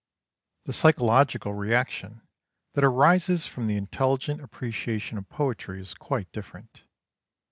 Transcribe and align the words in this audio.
The 0.65 0.73
psychological 0.73 1.53
reaction 1.53 2.27
that 2.73 2.83
arises 2.83 3.45
from 3.45 3.67
the 3.67 3.77
intelligent 3.77 4.41
appreciation 4.41 5.19
of 5.19 5.29
poetry 5.29 5.79
is 5.79 5.93
quite 5.93 6.31
different. 6.31 6.85